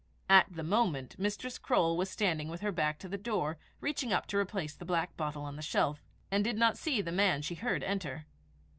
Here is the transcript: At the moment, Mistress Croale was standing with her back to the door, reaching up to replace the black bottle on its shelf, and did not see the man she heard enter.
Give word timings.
At 0.31 0.47
the 0.51 0.63
moment, 0.63 1.19
Mistress 1.19 1.59
Croale 1.59 1.95
was 1.95 2.09
standing 2.09 2.47
with 2.49 2.61
her 2.61 2.71
back 2.71 2.97
to 2.97 3.07
the 3.07 3.19
door, 3.19 3.59
reaching 3.81 4.11
up 4.11 4.25
to 4.29 4.37
replace 4.37 4.73
the 4.73 4.83
black 4.83 5.15
bottle 5.15 5.43
on 5.43 5.59
its 5.59 5.67
shelf, 5.67 6.01
and 6.31 6.43
did 6.43 6.57
not 6.57 6.75
see 6.75 7.01
the 7.03 7.11
man 7.11 7.43
she 7.43 7.53
heard 7.53 7.83
enter. 7.83 8.25